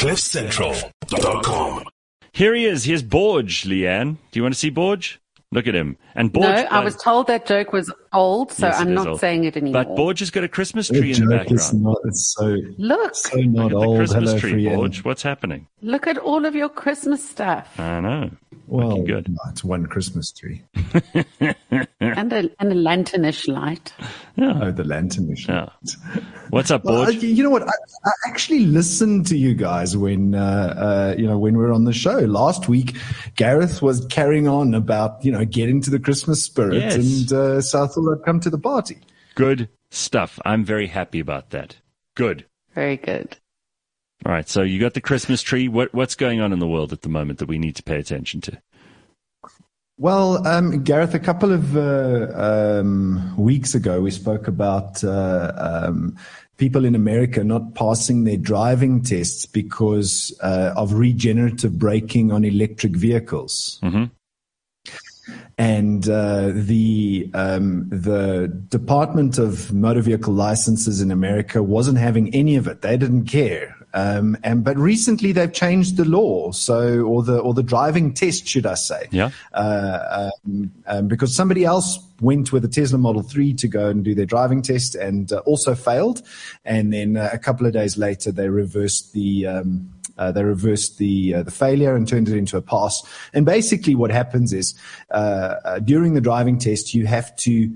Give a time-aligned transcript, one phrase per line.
[0.00, 1.84] CliffCentral.com.
[2.32, 2.84] Here he is.
[2.84, 4.16] Here's Borge, Leanne.
[4.30, 5.18] Do you want to see Borge?
[5.52, 5.98] Look at him.
[6.14, 6.64] And Borge.
[6.64, 9.20] No, I was told that joke was old, so Yes, I'm not old.
[9.20, 9.84] saying it anymore.
[9.84, 11.82] But Borge has got a Christmas The tree in the background.
[11.82, 13.96] not, it's so, Look, so not Look at the old.
[13.98, 15.04] Christmas Hello, tree, Borge.
[15.04, 15.66] What's happening?
[15.82, 18.30] look at all of your Christmas stuff I know.
[18.66, 19.28] Well, Looking good.
[19.30, 20.62] no, it's one Christmas tree.
[22.00, 23.92] and a and a lanternish light.
[24.38, 25.50] Oh, the lantern issue.
[25.52, 25.68] Yeah.
[26.50, 27.22] What's up, Well, I- Borge?
[27.22, 27.62] you know what?
[27.62, 27.72] I,
[28.04, 31.84] I actually listened to you guys when uh, uh, you know when we were on
[31.84, 32.96] the show last week.
[33.36, 36.94] Gareth was carrying on about you know getting to the Christmas spirit, Yes.
[36.96, 38.98] and uh, so I thought I'd come to the party.
[39.34, 40.38] Good stuff.
[40.44, 41.76] I'm very happy about that.
[42.14, 42.46] Good.
[42.74, 43.36] Very good.
[44.24, 44.48] All right.
[44.48, 45.68] So you got the Christmas tree.
[45.68, 47.98] What what's going on in the world at the moment that we need to pay
[47.98, 48.60] attention to?
[49.98, 56.16] Well, um, Gareth, a couple of uh, um, weeks ago, we spoke about uh, um,
[56.56, 62.96] people in America not passing their driving tests because uh, of regenerative braking on electric
[62.96, 63.78] vehicles.
[65.58, 72.56] And uh, the um, the Department of Motor Vehicle Licenses in America wasn't having any
[72.56, 72.80] of it.
[72.80, 73.76] They didn't care.
[73.92, 78.46] Um, and but recently they've changed the law, so or the or the driving test,
[78.46, 79.08] should I say?
[79.10, 79.30] Yeah.
[79.52, 84.04] uh, um, um, because somebody else went with a Tesla Model 3 to go and
[84.04, 86.22] do their driving test and uh, also failed.
[86.64, 89.46] And then uh, a couple of days later, they reversed the.
[90.20, 93.02] Uh, they reversed the uh, the failure and turned it into a pass.
[93.32, 94.74] And basically, what happens is
[95.10, 97.72] uh, uh, during the driving test, you have to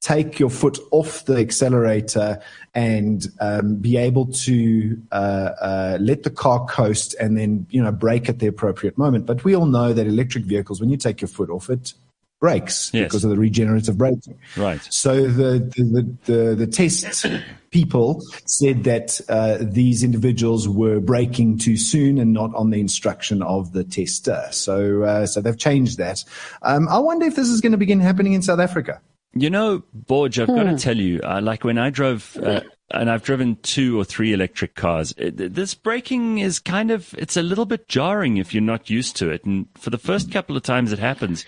[0.00, 2.40] take your foot off the accelerator
[2.72, 7.90] and um, be able to uh, uh, let the car coast and then you know
[7.90, 9.26] brake at the appropriate moment.
[9.26, 11.94] But we all know that electric vehicles, when you take your foot off it,
[12.40, 13.04] brakes Yes.
[13.08, 14.38] because of the regenerative braking.
[14.56, 14.80] Right.
[14.90, 17.26] So the the the, the, the test
[17.70, 23.42] people said that uh, these individuals were braking too soon and not on the instruction
[23.42, 24.46] of the tester.
[24.50, 26.24] So uh, so they've changed that.
[26.62, 29.00] Um, I wonder if this is going to begin happening in South Africa.
[29.34, 33.10] You know, Borge, I've got to tell you, uh, like when I drove, uh, and
[33.10, 37.66] I've driven two or three electric cars, this braking is kind of, it's a little
[37.66, 39.44] bit jarring if you're not used to it.
[39.44, 41.44] And for the first couple of times it happens,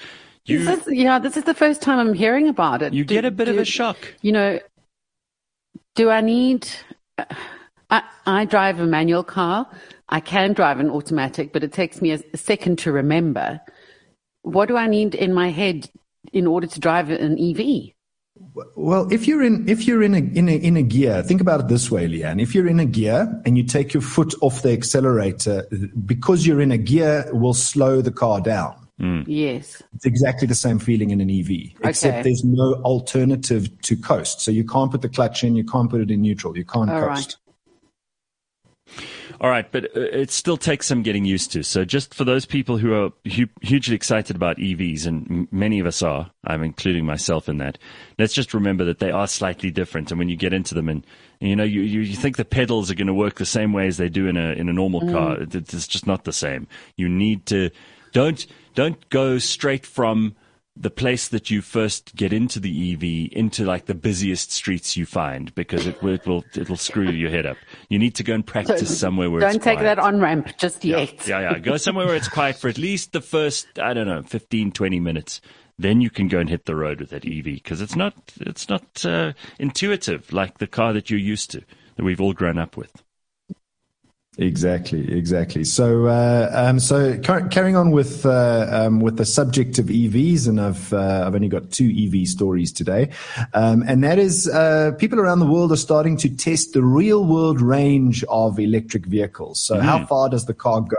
[0.51, 2.93] you, this is, yeah, this is the first time I'm hearing about it.
[2.93, 3.97] you Do- get a bit of a shock.
[4.23, 4.61] You know,
[5.95, 6.69] do I need?
[7.91, 9.67] I, I drive a manual car.
[10.09, 13.61] I can drive an automatic, but it takes me a, a second to remember.
[14.43, 15.91] What do I need in my head
[16.33, 17.95] in order to drive an E EV?
[18.75, 21.61] Well, if you're in if you're in a in a in a gear, think about
[21.61, 22.41] it this way, Leanne.
[22.41, 25.67] If you're in a gear and you take your foot off the accelerator,
[26.07, 28.75] because you're in a gear, will slow the car down.
[29.27, 29.83] Yes.
[29.95, 32.23] It's exactly the same feeling in an EV, except Okay.
[32.23, 34.41] there's no alternative to coast.
[34.43, 36.91] So you can't put the clutch in, you can't put it in neutral, you can't
[36.91, 37.39] All coast.
[39.41, 41.63] All right, but uh, it still takes some getting used to.
[41.63, 45.81] So, just for those people who are hu- hugely excited about EVs, and m- many
[45.81, 47.79] of us are, I'm including myself in that.
[48.19, 51.07] Let's just remember that they are slightly different, and when you get into them, and
[51.41, 53.87] you know, you, you, you think the pedals are going to work the same way
[53.87, 55.41] as they do in a in a normal car.
[55.41, 56.67] It- It's just not the same.
[56.97, 57.71] You need to
[58.13, 60.35] don't don't go straight from
[60.77, 65.05] the place that you first get into the EV into like the busiest streets you
[65.05, 67.57] find because it will it will it'll screw your head up.
[67.89, 69.97] You need to go and practice somewhere where Don't take quiet.
[69.97, 71.27] that on ramp just yet.
[71.27, 71.59] Yeah, yeah.
[71.59, 75.01] Go somewhere where it's quiet for at least the first, I don't know, 15, 20
[75.01, 75.41] minutes.
[75.79, 78.69] Then you can go and hit the road with that EV because it's not, it's
[78.69, 81.63] not uh, intuitive like the car that you're used to,
[81.97, 83.03] that we've all grown up with.
[84.41, 85.65] Exactly, exactly.
[85.65, 90.49] So, uh, um, so car- carrying on with uh, um, with the subject of EVs,
[90.49, 93.11] and I've uh, I've only got two EV stories today,
[93.53, 97.23] um, and that is uh, people around the world are starting to test the real
[97.27, 99.61] world range of electric vehicles.
[99.61, 100.97] So, how far does the car go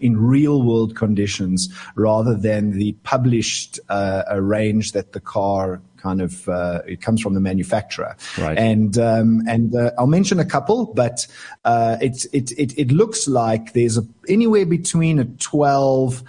[0.00, 6.48] in real world conditions, rather than the published uh, range that the car kind of
[6.48, 8.16] uh, it comes from the manufacturer.
[8.38, 8.58] Right.
[8.58, 11.26] And um, and uh, I'll mention a couple, but
[11.64, 16.22] uh, it, it it it looks like there's a, anywhere between a 12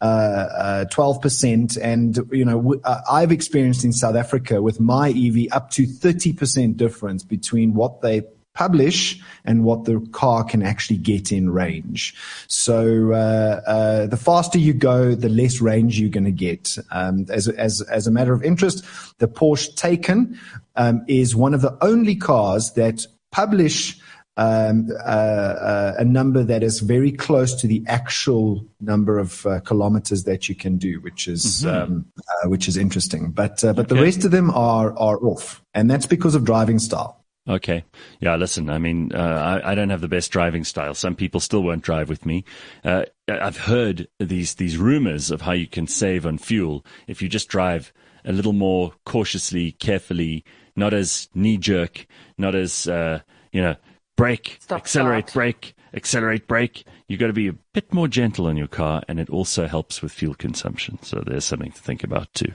[0.00, 5.08] uh, twelve percent, and you know w- uh, I've experienced in South Africa with my
[5.08, 8.22] EV up to thirty percent difference between what they
[8.56, 12.14] publish and what the car can actually get in range.
[12.48, 16.76] So uh, uh, the faster you go, the less range you're going to get.
[16.90, 18.84] Um, as as as a matter of interest,
[19.18, 20.36] the Porsche Taycan
[20.74, 24.00] um, is one of the only cars that publish
[24.38, 29.60] um, uh, uh, a number that is very close to the actual number of uh,
[29.60, 33.30] kilometers that you can do, which is um, uh, which is interesting.
[33.30, 36.78] But uh, but the rest of them are are off, and that's because of driving
[36.78, 37.24] style.
[37.48, 37.84] Okay.
[38.20, 40.94] Yeah, listen, I mean, uh, I, I, don't have the best driving style.
[40.94, 42.44] Some people still won't drive with me.
[42.84, 47.28] Uh, I've heard these, these rumors of how you can save on fuel if you
[47.28, 47.92] just drive
[48.24, 50.44] a little more cautiously, carefully,
[50.74, 52.06] not as knee jerk,
[52.36, 53.20] not as, uh,
[53.52, 53.76] you know,
[54.16, 55.34] brake, Stop accelerate, start.
[55.34, 56.84] brake, accelerate, brake.
[57.06, 60.02] You've got to be a bit more gentle on your car, and it also helps
[60.02, 60.98] with fuel consumption.
[61.02, 62.52] So there's something to think about too.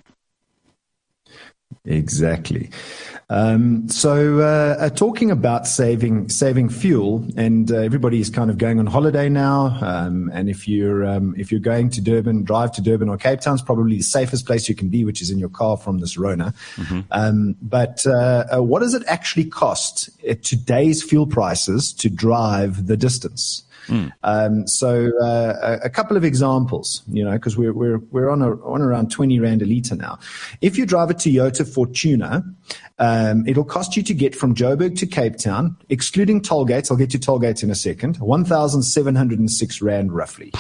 [1.85, 2.69] Exactly.
[3.31, 8.57] Um, so, uh, uh, talking about saving saving fuel, and uh, everybody is kind of
[8.57, 9.77] going on holiday now.
[9.81, 13.39] Um, and if you're um, if you're going to Durban, drive to Durban or Cape
[13.39, 16.00] Town is probably the safest place you can be, which is in your car from
[16.00, 16.53] this Rona.
[16.75, 17.00] Mm-hmm.
[17.12, 22.88] Um, but uh, uh, what does it actually cost at today's fuel prices to drive
[22.88, 23.63] the distance?
[23.87, 24.11] Mm.
[24.23, 28.51] Um, so uh, a, couple of examples, you know, because we're we're we're on a,
[28.63, 30.19] on around twenty rand a liter now.
[30.61, 32.43] If you drive a Toyota Fortuner,
[32.99, 36.91] um, it'll cost you to get from Joburg to Cape Town, excluding toll gates.
[36.91, 38.17] I'll get to toll gates in a second.
[38.17, 40.51] One thousand seven hundred and six rand roughly.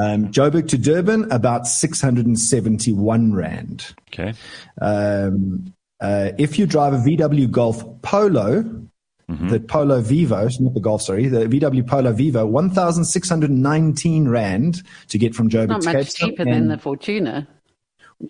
[0.00, 3.94] Um, Joburg to Durban, about 671 Rand.
[4.12, 4.34] Okay.
[4.80, 8.87] Um, uh, if you drive a VW Golf Polo,
[9.30, 9.48] Mm-hmm.
[9.48, 15.34] The Polo Vivo, not the Golf, sorry, the VW Polo Vivo, 1,619 Rand to get
[15.34, 17.46] from Joburg not to much cheaper than the Fortuner.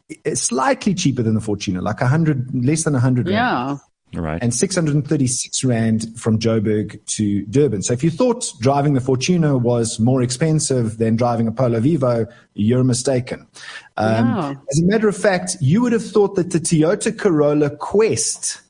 [0.08, 3.78] It's slightly cheaper than the Fortuner, like 100, less than 100 Yeah.
[4.14, 4.42] Right.
[4.42, 7.82] And 636 Rand from Joburg to Durban.
[7.82, 12.26] So if you thought driving the Fortuner was more expensive than driving a Polo Vivo,
[12.54, 13.46] you're mistaken.
[13.98, 18.62] Um, As a matter of fact, you would have thought that the Toyota Corolla Quest,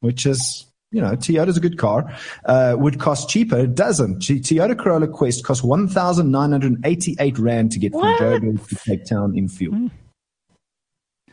[0.00, 2.12] which is you know, Toyota's a good car,
[2.46, 3.58] uh, would cost cheaper.
[3.58, 4.20] It doesn't.
[4.20, 8.18] Toyota Corolla Quest costs 1,988 Rand to get what?
[8.18, 9.74] from Joburg to Cape Town in fuel.
[9.74, 9.90] Mm.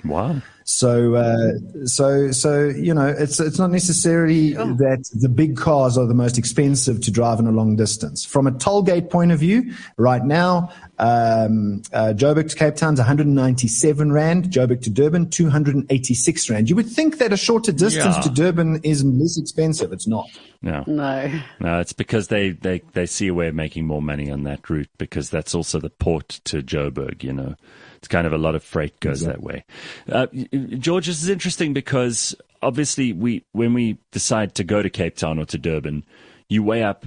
[0.06, 0.42] Wow.
[0.63, 4.74] So, uh, so, so you know, it's it's not necessarily oh.
[4.74, 8.25] that the big cars are the most expensive to drive in a long distance.
[8.25, 12.94] From a toll gate point of view, right now, um, uh, Joburg to Cape Town
[12.94, 14.45] is 197 rand.
[14.45, 16.69] Joburg to Durban 286 rand.
[16.69, 18.21] You would think that a shorter distance yeah.
[18.21, 19.94] to Durban is less expensive.
[19.94, 20.27] It's not.
[20.61, 21.79] No, no, no.
[21.79, 24.89] It's because they they they see a way of making more money on that route
[24.97, 27.23] because that's also the port to Joburg.
[27.23, 27.55] You know
[27.97, 29.63] it's kind of a lot of freight goes exactly.
[30.07, 30.67] that way.
[30.71, 35.17] Uh, George, this is interesting because obviously we when we decide to go to Cape
[35.17, 36.05] Town or to Durban,
[36.47, 37.05] you weigh up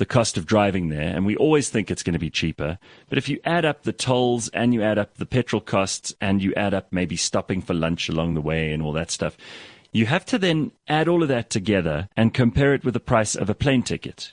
[0.00, 2.78] the cost of driving there, and we always think it's going to be cheaper.
[3.10, 6.42] But if you add up the tolls and you add up the petrol costs and
[6.42, 9.36] you add up maybe stopping for lunch along the way and all that stuff,
[9.92, 13.34] you have to then add all of that together and compare it with the price
[13.34, 14.32] of a plane ticket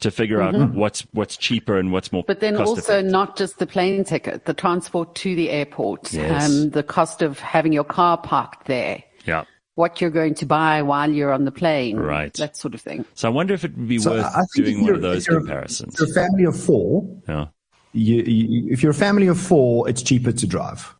[0.00, 0.62] to figure mm-hmm.
[0.62, 2.24] out what's what's cheaper and what's more.
[2.26, 6.48] But then also not just the plane ticket, the transport to the airport, yes.
[6.48, 9.04] um, the cost of having your car parked there.
[9.26, 9.44] Yeah.
[9.76, 12.32] What you're going to buy while you're on the plane, right?
[12.34, 13.04] That sort of thing.
[13.14, 15.94] So I wonder if it would be so worth doing one of those comparisons.
[15.94, 17.46] If you're a family of four, yeah.
[17.92, 20.94] You, you, if you're a family of four, it's cheaper to drive.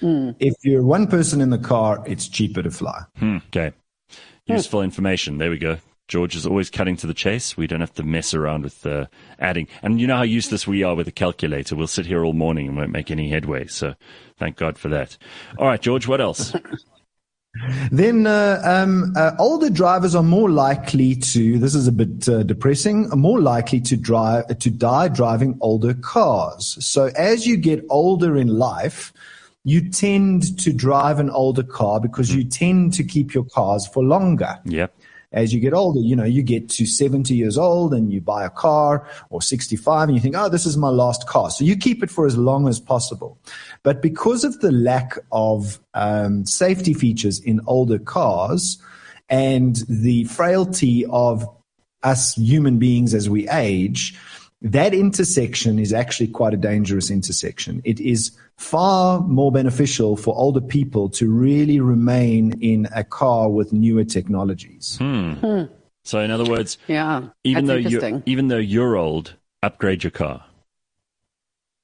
[0.00, 0.36] Mm.
[0.38, 3.02] If you're one person in the car, it's cheaper to fly.
[3.18, 3.38] Hmm.
[3.48, 3.72] Okay.
[4.46, 5.38] Useful information.
[5.38, 5.78] There we go.
[6.06, 7.56] George is always cutting to the chase.
[7.56, 9.06] We don't have to mess around with uh,
[9.38, 9.68] adding.
[9.82, 11.76] And you know how useless we are with a calculator.
[11.76, 13.66] We'll sit here all morning and won't make any headway.
[13.68, 13.94] So
[14.38, 15.16] thank God for that.
[15.58, 16.54] All right, George, what else?
[17.90, 21.58] then uh, um, uh, older drivers are more likely to.
[21.58, 23.08] This is a bit uh, depressing.
[23.10, 26.76] More likely to drive to die driving older cars.
[26.84, 29.12] So as you get older in life,
[29.64, 34.02] you tend to drive an older car because you tend to keep your cars for
[34.02, 34.58] longer.
[34.64, 34.94] Yep
[35.34, 38.44] as you get older, you know, you get to 70 years old and you buy
[38.44, 41.50] a car or 65 and you think, oh, this is my last car.
[41.50, 43.36] So you keep it for as long as possible.
[43.82, 48.80] But because of the lack of um, safety features in older cars
[49.28, 51.44] and the frailty of
[52.04, 54.16] us human beings as we age,
[54.64, 57.82] that intersection is actually quite a dangerous intersection.
[57.84, 63.74] It is far more beneficial for older people to really remain in a car with
[63.74, 64.96] newer technologies.
[64.98, 65.32] Hmm.
[65.34, 65.62] Hmm.
[66.02, 70.44] So, in other words, yeah, even though you even though you're old, upgrade your car.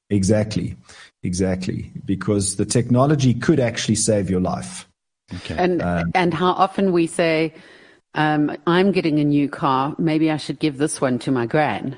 [0.09, 0.77] Exactly,
[1.23, 4.89] exactly, because the technology could actually save your life.
[5.35, 5.55] Okay.
[5.57, 7.55] And uh, and how often we say,
[8.15, 9.95] um, "I'm getting a new car.
[9.99, 11.97] Maybe I should give this one to my gran."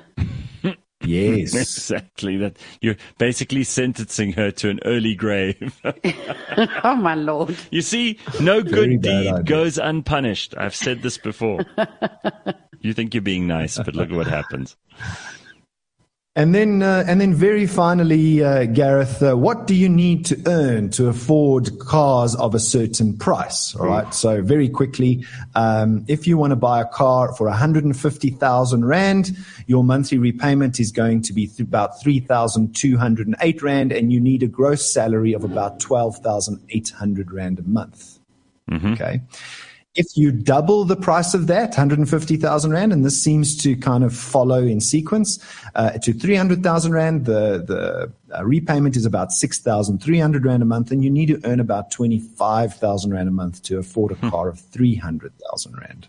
[1.03, 1.53] Yes.
[1.55, 2.37] exactly.
[2.37, 5.79] That you're basically sentencing her to an early grave.
[6.83, 7.55] oh my lord.
[7.71, 10.55] You see, no good deed goes unpunished.
[10.57, 11.65] I've said this before.
[12.81, 14.75] you think you're being nice, but look at what happens.
[16.35, 20.41] And then, uh, and then, very finally, uh, Gareth, uh, what do you need to
[20.47, 23.75] earn to afford cars of a certain price?
[23.75, 24.11] All right.
[24.15, 25.23] So, very quickly,
[25.53, 29.37] um, if you want to buy a car for 150,000 rand,
[29.67, 34.47] your monthly repayment is going to be th- about 3,208 rand, and you need a
[34.47, 38.17] gross salary of about 12,800 rand a month.
[38.71, 38.93] Mm-hmm.
[38.93, 39.21] Okay.
[39.95, 44.15] If you double the price of that, 150,000 Rand, and this seems to kind of
[44.15, 45.37] follow in sequence,
[45.75, 51.03] uh, to 300,000 Rand, the, the uh, repayment is about 6,300 Rand a month, and
[51.03, 54.29] you need to earn about 25,000 Rand a month to afford a hmm.
[54.29, 56.07] car of 300,000 Rand.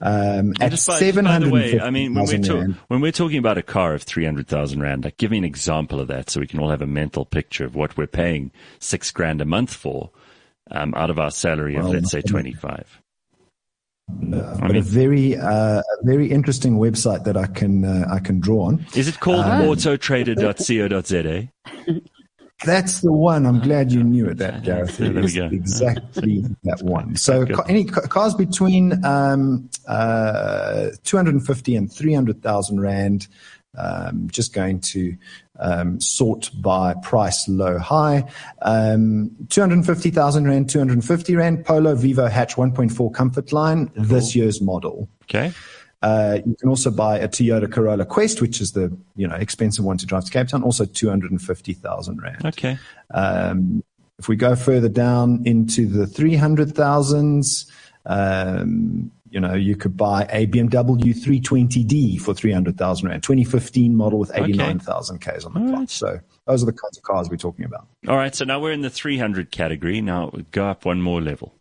[0.00, 1.50] Um, at seven hundred.
[1.50, 4.02] By the way, I mean when we're, talk, when we're talking about a car of
[4.02, 6.68] three hundred thousand rand, like give me an example of that, so we can all
[6.68, 10.10] have a mental picture of what we're paying six grand a month for
[10.70, 13.02] um, out of our salary well, of let's say 25
[14.08, 18.38] uh, I mean, a very, uh, very interesting website that I can uh, I can
[18.38, 18.86] draw on.
[18.94, 21.48] Is it called uh, autotrader.co.za?
[22.64, 23.44] That's the one.
[23.46, 24.38] I'm glad you knew it.
[24.38, 25.46] That Gareth there we go.
[25.46, 27.16] exactly that one.
[27.16, 33.28] So any cars between um, uh, 250 and 300,000 rand
[33.76, 35.14] um, just going to
[35.58, 38.24] um, sort by price low high.
[38.62, 44.04] Um, 250,000 Rand, 250 Rand, Polo Vivo Hatch 1.4 Comfort Line, cool.
[44.04, 45.08] this year's model.
[45.24, 45.52] Okay.
[46.02, 49.84] Uh, you can also buy a Toyota Corolla Quest, which is the you know expensive
[49.84, 52.46] one to drive to Cape Town, also 250,000 Rand.
[52.46, 52.78] Okay.
[53.12, 53.82] Um,
[54.18, 57.70] if we go further down into the 300,000s,
[58.06, 64.30] um, you know, you could buy a BMW 320d for 300,000 Rand, 2015 model with
[64.34, 65.36] 89,000 okay.
[65.36, 65.78] Ks on the clock.
[65.80, 65.90] Right.
[65.90, 67.86] So those are the kinds of cars we're talking about.
[68.08, 68.34] All right.
[68.34, 70.00] So now we're in the 300 category.
[70.00, 71.52] Now go up one more level.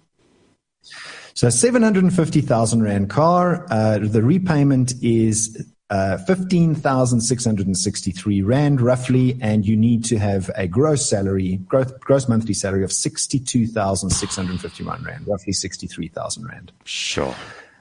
[1.34, 10.06] So 750,000 Rand car, uh, the repayment is uh, 15,663 Rand roughly, and you need
[10.06, 16.72] to have a gross salary, gross, gross monthly salary of 62,651 Rand, roughly 63,000 Rand.
[16.86, 17.36] Sure.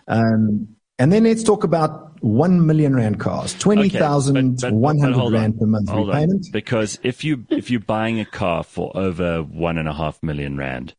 [0.09, 0.69] Um,
[0.99, 6.47] and then let's talk about 1 million rand cars, 20,100 okay, rand per month repayment.
[6.47, 6.53] On.
[6.53, 10.57] Because if you, if you're buying a car for over one and a half million
[10.57, 10.95] rand,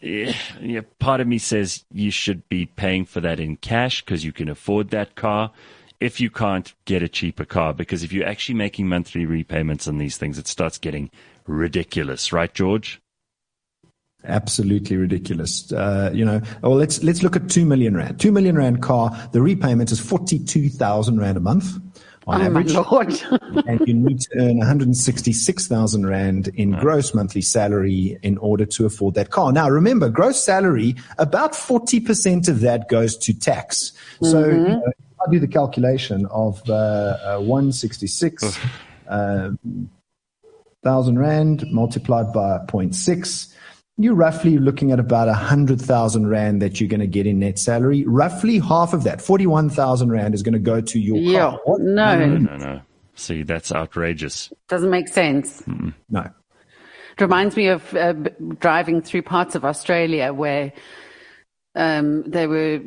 [0.00, 4.32] yeah, part of me says you should be paying for that in cash because you
[4.32, 5.50] can afford that car
[6.00, 7.74] if you can't get a cheaper car.
[7.74, 11.10] Because if you're actually making monthly repayments on these things, it starts getting
[11.46, 13.00] ridiculous, right, George?
[14.26, 15.72] Absolutely ridiculous.
[15.72, 18.20] Uh, you know, well, let's let's look at two million rand.
[18.20, 19.16] Two million rand car.
[19.32, 21.76] The repayment is forty two thousand rand a month
[22.26, 22.72] on oh average.
[22.74, 23.22] My Lord.
[23.66, 28.18] and you need to earn one hundred sixty six thousand rand in gross monthly salary
[28.22, 29.52] in order to afford that car.
[29.52, 33.92] Now, remember, gross salary about forty percent of that goes to tax.
[34.22, 34.44] So.
[34.44, 34.66] Mm-hmm.
[34.66, 34.92] You know,
[35.26, 36.74] I do the calculation of uh,
[37.24, 38.58] uh, 166
[39.08, 39.58] um,
[40.82, 43.52] thousand rand multiplied by 0.6
[43.98, 47.38] you're roughly looking at about a hundred thousand rand that you're going to get in
[47.38, 48.04] net salary.
[48.06, 51.60] Roughly half of that, forty-one thousand rand, is going to go to your yeah, car.
[51.64, 51.80] What?
[51.80, 52.80] No, no, no, no.
[53.14, 54.52] See, that's outrageous.
[54.68, 55.62] Doesn't make sense.
[55.62, 55.94] Mm-mm.
[56.10, 56.20] No.
[56.20, 58.12] It reminds me of uh,
[58.58, 60.74] driving through parts of Australia where
[61.74, 62.82] um, they were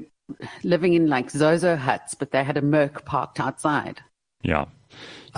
[0.63, 4.01] living in like Zozo huts, but they had a Merc parked outside.
[4.43, 4.65] Yeah.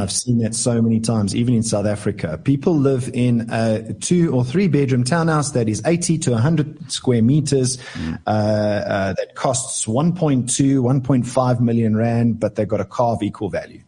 [0.02, 2.40] I've seen that so many times, even in South Africa.
[2.44, 7.22] People live in a two or three bedroom townhouse that is 80 to 100 square
[7.22, 8.20] meters, mm.
[8.26, 13.50] uh, uh, that costs 1.2, 1.5 million rand, but they've got a car of equal
[13.50, 13.82] value.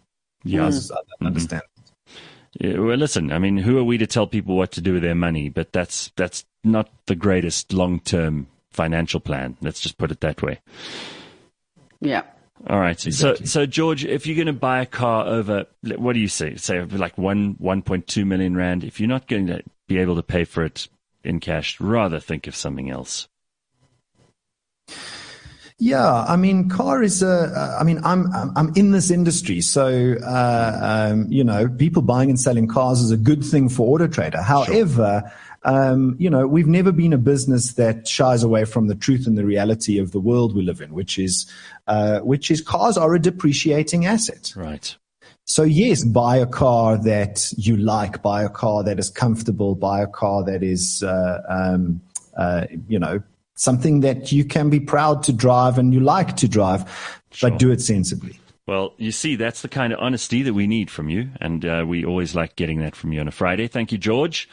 [0.44, 0.62] Yeah.
[0.62, 1.26] I don't mm-hmm.
[1.28, 1.64] understand.
[2.60, 5.02] Yeah, well, listen, I mean, who are we to tell people what to do with
[5.02, 5.50] their money?
[5.50, 9.58] But that's, that's not the greatest long term financial plan.
[9.62, 10.60] Let's just put it that way.
[12.00, 12.24] Yeah.
[12.68, 13.06] All right.
[13.06, 13.46] Exactly.
[13.46, 16.56] So, so George, if you're going to buy a car over, what do you say?
[16.56, 18.84] Say like one, 1.2 million rand.
[18.84, 20.88] If you're not going to be able to pay for it
[21.24, 23.28] in cash, rather think of something else.
[25.80, 27.78] Yeah, I mean, car is a.
[27.80, 32.40] I mean, I'm I'm in this industry, so uh, um, you know, people buying and
[32.40, 34.42] selling cars is a good thing for Auto Trader.
[34.42, 35.32] However, sure
[35.66, 39.38] um, you know, we've never been a business that shies away from the truth and
[39.38, 41.50] the reality of the world we live in, which is,
[41.88, 44.54] uh, which is cars are a depreciating asset.
[44.56, 44.96] Right.
[45.46, 50.02] So yes, buy a car that you like, buy a car that is comfortable, buy
[50.02, 52.02] a car that is, uh, um,
[52.38, 53.22] uh, you know,
[53.56, 56.82] something that you can be proud to drive and you like to drive,
[57.32, 57.50] sure.
[57.50, 58.40] but do it sensibly.
[58.66, 61.84] Well, you see, that's the kind of honesty that we need from you, and uh,
[61.86, 63.68] we always like getting that from you on a Friday.
[63.68, 64.48] Thank you, George.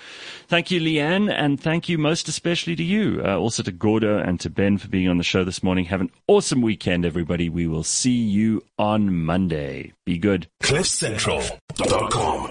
[0.49, 4.41] Thank you, Leanne, and thank you most especially to you, uh, also to Gordo and
[4.41, 5.85] to Ben for being on the show this morning.
[5.85, 7.49] Have an awesome weekend, everybody.
[7.49, 9.93] We will see you on Monday.
[10.05, 10.49] Be good.
[10.61, 12.51] CliffCentral.com